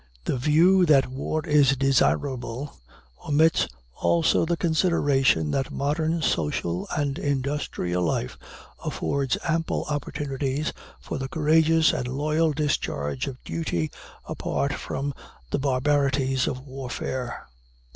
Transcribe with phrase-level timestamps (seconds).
[0.25, 2.75] The view that war is desirable
[3.29, 8.35] omits also the consideration that modern social and industrial life
[8.83, 13.91] affords ample opportunities for the courageous and loyal discharge of duty,
[14.25, 15.13] apart from
[15.51, 17.45] the barbarities of warfare.